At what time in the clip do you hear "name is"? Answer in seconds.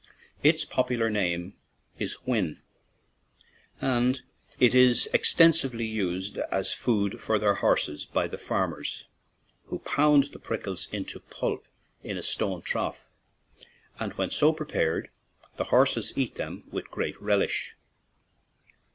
1.11-2.13